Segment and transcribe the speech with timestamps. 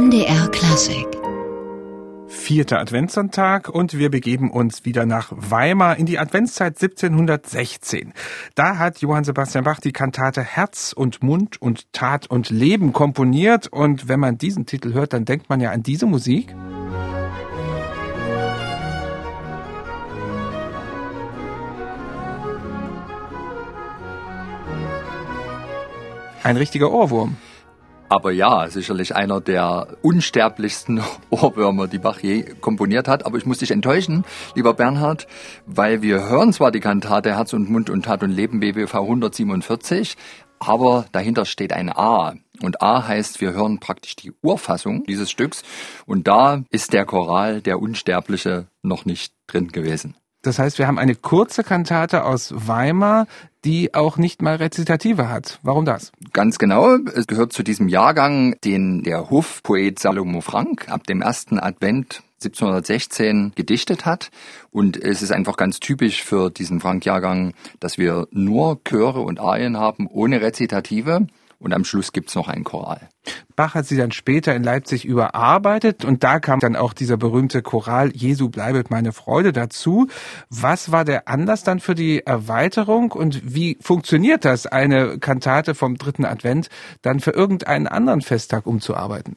[0.00, 1.06] NDR Klassik.
[2.26, 8.14] Vierter Adventssonntag und wir begeben uns wieder nach Weimar in die Adventszeit 1716.
[8.54, 13.66] Da hat Johann Sebastian Bach die Kantate Herz und Mund und Tat und Leben komponiert
[13.66, 16.54] und wenn man diesen Titel hört, dann denkt man ja an diese Musik.
[26.42, 27.36] Ein richtiger Ohrwurm.
[28.10, 31.00] Aber ja, sicherlich einer der unsterblichsten
[31.30, 33.24] Ohrwürmer, die Bach je komponiert hat.
[33.24, 34.24] Aber ich muss dich enttäuschen,
[34.56, 35.28] lieber Bernhard,
[35.64, 40.16] weil wir hören zwar die Kantate Herz und Mund und Tat und Leben BWV 147,
[40.58, 42.34] aber dahinter steht ein A.
[42.60, 45.62] Und A heißt, wir hören praktisch die Urfassung dieses Stücks.
[46.04, 50.16] Und da ist der Choral, der Unsterbliche, noch nicht drin gewesen.
[50.42, 53.26] Das heißt, wir haben eine kurze Kantate aus Weimar,
[53.64, 55.58] die auch nicht mal Rezitative hat.
[55.62, 56.12] Warum das?
[56.32, 56.96] Ganz genau.
[56.96, 63.52] Es gehört zu diesem Jahrgang, den der Hofpoet Salomo Frank ab dem ersten Advent 1716
[63.54, 64.30] gedichtet hat.
[64.70, 69.76] Und es ist einfach ganz typisch für diesen Frank-Jahrgang, dass wir nur Chöre und Arien
[69.76, 71.26] haben ohne Rezitative
[71.60, 73.08] und am Schluss gibt's noch einen Choral.
[73.54, 77.62] Bach hat sie dann später in Leipzig überarbeitet und da kam dann auch dieser berühmte
[77.62, 80.08] Choral Jesu bleibet meine Freude dazu.
[80.48, 85.98] Was war der Anlass dann für die Erweiterung und wie funktioniert das, eine Kantate vom
[85.98, 86.70] dritten Advent
[87.02, 89.36] dann für irgendeinen anderen Festtag umzuarbeiten?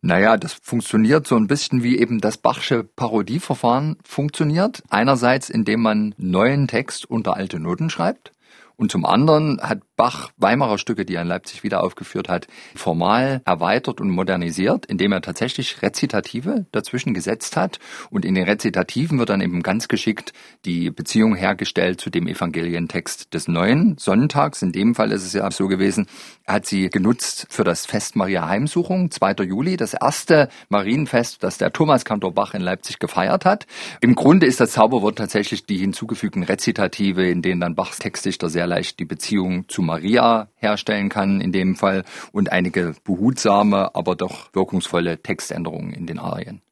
[0.00, 4.82] Naja, das funktioniert so ein bisschen wie eben das Bachsche Parodieverfahren funktioniert.
[4.90, 8.32] Einerseits, indem man neuen Text unter alte Noten schreibt.
[8.78, 13.42] Und zum anderen hat Bach Weimarer Stücke, die er in Leipzig wieder aufgeführt hat, formal
[13.44, 17.80] erweitert und modernisiert, indem er tatsächlich Rezitative dazwischen gesetzt hat.
[18.08, 20.32] Und in den Rezitativen wird dann eben ganz geschickt
[20.64, 24.62] die Beziehung hergestellt zu dem Evangelientext des neuen Sonntags.
[24.62, 26.06] In dem Fall ist es ja so gewesen,
[26.44, 29.42] er hat sie genutzt für das Fest Maria Heimsuchung, 2.
[29.42, 33.66] Juli, das erste Marienfest, das der Thomas Kantor Bach in Leipzig gefeiert hat.
[34.00, 38.67] Im Grunde ist das Zauberwort tatsächlich die hinzugefügten Rezitative, in denen dann Bachs Textdichter sehr
[38.68, 44.52] leicht die Beziehung zu Maria herstellen kann in dem Fall und einige behutsame, aber doch
[44.52, 46.62] wirkungsvolle Textänderungen in den Arien.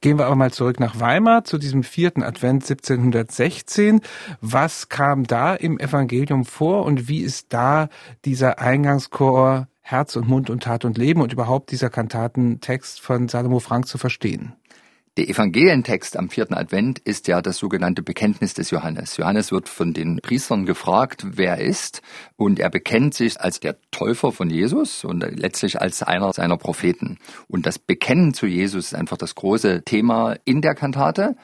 [0.00, 4.00] Gehen wir aber mal zurück nach Weimar zu diesem vierten Advent 1716.
[4.40, 7.88] Was kam da im Evangelium vor und wie ist da
[8.24, 13.58] dieser Eingangschor Herz und Mund und Tat und Leben und überhaupt dieser Kantatentext von Salomo
[13.58, 14.54] Frank zu verstehen?
[15.18, 19.16] Der Evangelientext am vierten Advent ist ja das sogenannte Bekenntnis des Johannes.
[19.16, 22.02] Johannes wird von den Priestern gefragt, wer er ist,
[22.36, 27.18] und er bekennt sich als der Täufer von Jesus und letztlich als einer seiner Propheten.
[27.48, 31.34] Und das Bekennen zu Jesus ist einfach das große Thema in der Kantate.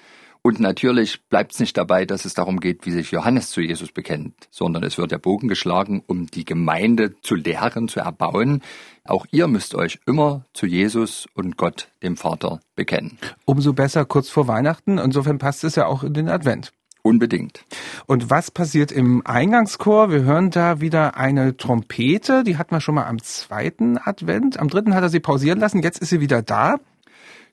[0.47, 3.93] Und natürlich bleibt es nicht dabei, dass es darum geht, wie sich Johannes zu Jesus
[3.93, 8.61] bekennt, sondern es wird der Bogen geschlagen, um die Gemeinde zu lehren, zu erbauen.
[9.05, 13.17] Auch ihr müsst euch immer zu Jesus und Gott, dem Vater, bekennen.
[13.47, 14.99] Umso besser kurz vor Weihnachten.
[14.99, 16.73] Insofern passt es ja auch in den Advent.
[17.01, 17.65] Unbedingt.
[18.05, 20.11] Und was passiert im Eingangschor?
[20.11, 24.59] Wir hören da wieder eine Trompete, die hatten wir schon mal am zweiten Advent.
[24.59, 26.77] Am dritten hat er sie pausieren lassen, jetzt ist sie wieder da.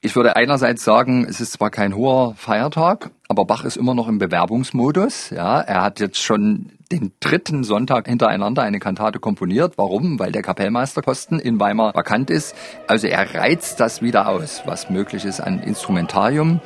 [0.04, 4.08] Ich würde einerseits sagen, es ist zwar kein hoher Feiertag, aber Bach ist immer noch
[4.08, 5.30] im Bewerbungsmodus.
[5.30, 9.74] Ja, er hat jetzt schon den dritten Sonntag hintereinander eine Kantate komponiert.
[9.76, 10.18] Warum?
[10.18, 12.56] Weil der Kapellmeisterkosten in Weimar vakant ist.
[12.88, 16.60] Also er reizt das wieder aus, was möglich ist an Instrumentarium.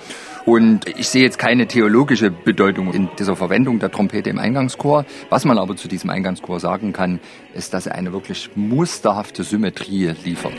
[0.47, 5.05] Und ich sehe jetzt keine theologische Bedeutung in dieser Verwendung der Trompete im Eingangschor.
[5.29, 7.21] Was man aber zu diesem Eingangschor sagen kann,
[7.53, 10.55] ist, dass er eine wirklich musterhafte Symmetrie liefert.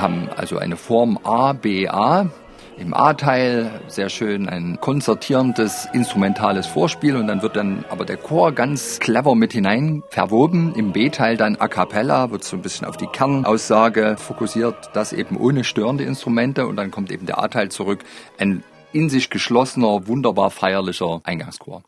[0.00, 2.30] Wir haben also eine Form A, B, A.
[2.78, 8.52] Im A-Teil sehr schön ein konzertierendes instrumentales Vorspiel und dann wird dann aber der Chor
[8.52, 10.74] ganz clever mit hinein verwoben.
[10.74, 15.36] Im B-Teil dann a cappella wird so ein bisschen auf die Kernaussage fokussiert, das eben
[15.36, 18.02] ohne störende Instrumente und dann kommt eben der A-Teil zurück.
[18.38, 18.64] Ein
[18.94, 21.82] in sich geschlossener, wunderbar feierlicher Eingangschor.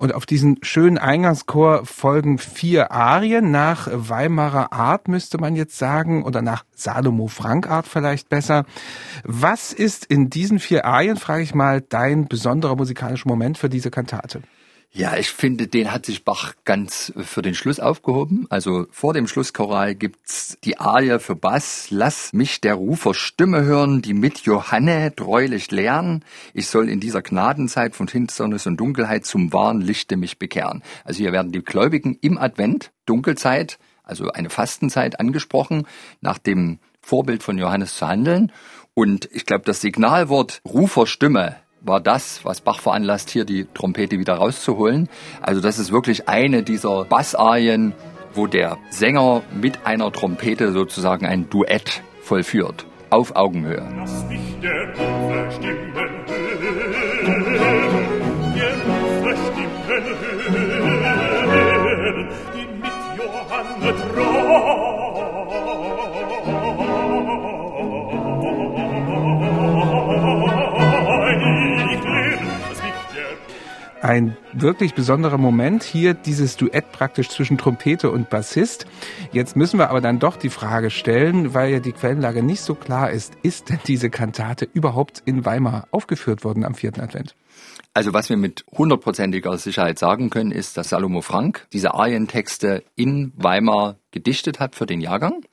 [0.00, 6.24] Und auf diesen schönen Eingangschor folgen vier Arien nach Weimarer Art, müsste man jetzt sagen,
[6.24, 8.64] oder nach Salomo Frank Art vielleicht besser.
[9.24, 13.90] Was ist in diesen vier Arien, frage ich mal, dein besonderer musikalischer Moment für diese
[13.90, 14.40] Kantate?
[14.92, 18.46] Ja, ich finde, den hat sich Bach ganz für den Schluss aufgehoben.
[18.50, 21.86] Also vor dem Schlusschoral gibt's die Arie für Bass.
[21.90, 26.24] Lass mich der Rufer Stimme hören, die mit Johanne treulich lernen.
[26.54, 30.82] Ich soll in dieser Gnadenzeit von Finsternis und Dunkelheit zum wahren Lichte mich bekehren.
[31.04, 35.86] Also hier werden die Gläubigen im Advent, Dunkelzeit, also eine Fastenzeit angesprochen,
[36.20, 38.50] nach dem Vorbild von Johannes zu handeln.
[38.94, 44.34] Und ich glaube, das Signalwort Ruferstimme war das, was Bach veranlasst, hier die Trompete wieder
[44.34, 45.08] rauszuholen.
[45.40, 47.94] Also das ist wirklich eine dieser Bassarien,
[48.34, 52.86] wo der Sänger mit einer Trompete sozusagen ein Duett vollführt.
[53.10, 53.82] Auf Augenhöhe.
[53.96, 55.92] Lass mich der Rufe Stimmen
[58.54, 59.80] der Rufe Stimmen
[62.54, 63.99] die mit Johanne
[74.10, 75.84] ein wirklich besonderer Moment.
[75.84, 78.86] Hier dieses Duett praktisch zwischen Trompete und Bassist.
[79.30, 82.74] Jetzt müssen wir aber dann doch die Frage stellen, weil ja die Quellenlage nicht so
[82.74, 87.36] klar ist, ist denn diese Kantate überhaupt in Weimar aufgeführt worden am vierten Advent?
[87.94, 93.32] Also was wir mit hundertprozentiger Sicherheit sagen können, ist, dass Salomo Frank diese Arientexte in
[93.36, 95.44] Weimar gedichtet hat für den Jahrgang.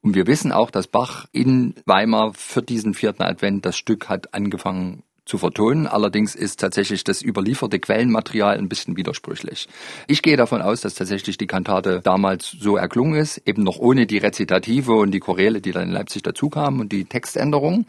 [0.00, 4.34] Und wir wissen auch, dass Bach in Weimar für diesen vierten Advent das Stück hat
[4.34, 5.86] angefangen zu vertonen.
[5.86, 9.66] Allerdings ist tatsächlich das überlieferte Quellenmaterial ein bisschen widersprüchlich.
[10.06, 14.06] Ich gehe davon aus, dass tatsächlich die Kantate damals so erklungen ist, eben noch ohne
[14.06, 17.86] die Rezitative und die Choräle, die dann in Leipzig dazukamen und die Textänderung.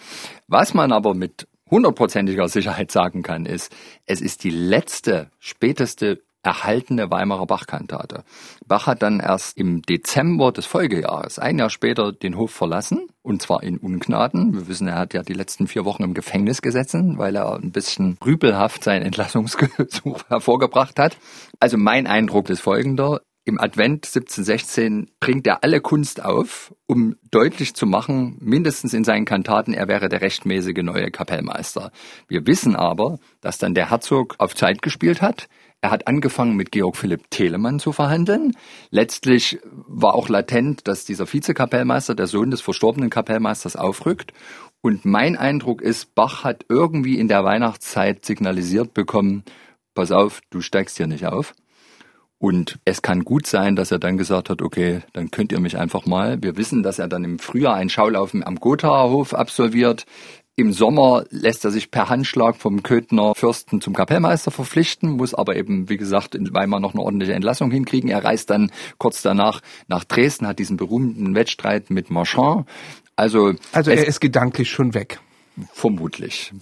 [0.47, 3.75] Was man aber mit hundertprozentiger Sicherheit sagen kann, ist,
[4.05, 8.23] es ist die letzte, späteste erhaltene Weimarer Bachkantate.
[8.67, 13.41] Bach hat dann erst im Dezember des Folgejahres, ein Jahr später, den Hof verlassen, und
[13.41, 14.53] zwar in Ungnaden.
[14.53, 17.71] Wir wissen, er hat ja die letzten vier Wochen im Gefängnis gesessen, weil er ein
[17.71, 21.17] bisschen rüpelhaft sein Entlassungsgesuch hervorgebracht hat.
[21.59, 23.21] Also mein Eindruck ist folgender.
[23.45, 29.25] Im Advent 1716 bringt er alle Kunst auf, um deutlich zu machen, mindestens in seinen
[29.25, 31.91] Kantaten, er wäre der rechtmäßige neue Kapellmeister.
[32.29, 35.49] Wir wissen aber, dass dann der Herzog auf Zeit gespielt hat.
[35.83, 38.55] Er hat angefangen mit Georg Philipp Telemann zu verhandeln.
[38.89, 44.31] Letztlich war auch latent, dass dieser Vizekapellmeister, der Sohn des verstorbenen Kapellmeisters, aufrückt.
[44.79, 49.43] Und mein Eindruck ist, Bach hat irgendwie in der Weihnachtszeit signalisiert bekommen,
[49.93, 51.53] pass auf, du steigst hier nicht auf.
[52.37, 55.77] Und es kann gut sein, dass er dann gesagt hat, okay, dann könnt ihr mich
[55.77, 56.41] einfach mal.
[56.41, 60.05] Wir wissen, dass er dann im Frühjahr ein Schaulaufen am Gothaer Hof absolviert.
[60.55, 65.55] Im Sommer lässt er sich per Handschlag vom Köthner Fürsten zum Kapellmeister verpflichten, muss aber
[65.55, 68.11] eben, wie gesagt, in Weimar noch eine ordentliche Entlassung hinkriegen.
[68.11, 72.67] Er reist dann kurz danach nach Dresden, hat diesen berühmten Wettstreit mit Marchand.
[73.15, 75.19] Also, also er ist gedanklich schon weg.
[75.71, 76.53] Vermutlich.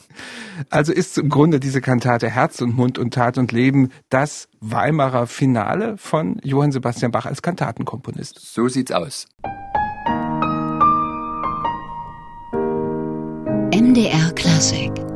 [0.70, 5.28] Also ist im Grunde diese Kantate Herz und Mund und Tat und Leben das Weimarer
[5.28, 8.40] Finale von Johann Sebastian Bach als Kantatenkomponist.
[8.40, 9.28] So sieht's aus.
[13.92, 15.11] MDR Klassik